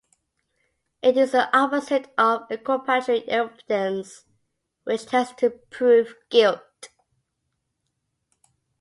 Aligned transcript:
It 1.03 1.15
is 1.15 1.33
the 1.33 1.55
opposite 1.55 2.07
of 2.17 2.49
inculpatory 2.49 3.23
evidence, 3.27 4.25
which 4.83 5.05
tends 5.05 5.31
to 5.35 5.51
prove 5.51 6.15
guilt. 6.31 6.89